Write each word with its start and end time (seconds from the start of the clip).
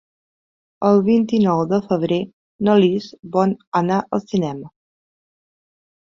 El 0.87 1.01
vint-i-nou 1.09 1.59
de 1.73 1.77
febrer 1.91 2.17
na 2.67 2.77
Lis 2.83 3.09
vol 3.35 3.53
anar 3.81 3.99
al 4.17 4.23
cinema. 4.31 4.71